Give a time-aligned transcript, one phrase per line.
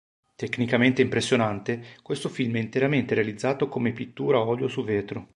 [0.35, 5.29] Tecnicamente impressionante, questo film è interamente realizzato come pittura a olio su vetro.